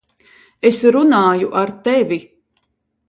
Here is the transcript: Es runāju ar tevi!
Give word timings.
Es 0.69 0.79
runāju 0.95 1.51
ar 1.61 1.73
tevi! 1.89 2.21